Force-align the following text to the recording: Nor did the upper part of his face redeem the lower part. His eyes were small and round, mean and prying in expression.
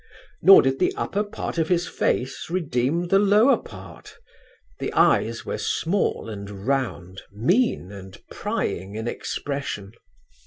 Nor 0.41 0.63
did 0.63 0.79
the 0.79 0.95
upper 0.97 1.23
part 1.23 1.59
of 1.59 1.67
his 1.69 1.87
face 1.87 2.49
redeem 2.49 3.09
the 3.09 3.19
lower 3.19 3.57
part. 3.61 4.15
His 4.79 4.89
eyes 4.93 5.45
were 5.45 5.59
small 5.59 6.27
and 6.27 6.65
round, 6.65 7.21
mean 7.31 7.91
and 7.91 8.17
prying 8.31 8.95
in 8.95 9.07
expression. 9.07 9.91